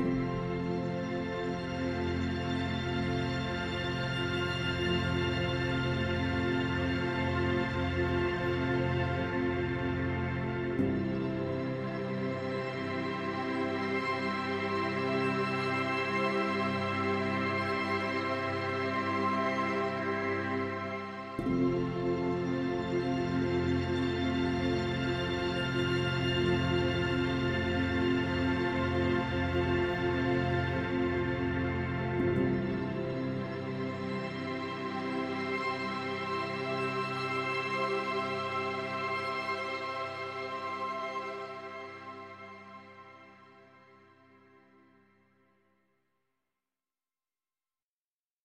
Bye. 0.00 0.39